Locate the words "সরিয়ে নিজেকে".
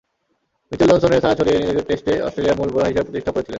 1.39-1.81